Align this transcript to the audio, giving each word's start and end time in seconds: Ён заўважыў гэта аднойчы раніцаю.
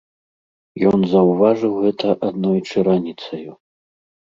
Ён 0.91 0.99
заўважыў 1.11 1.77
гэта 1.85 2.17
аднойчы 2.31 2.77
раніцаю. 2.91 3.51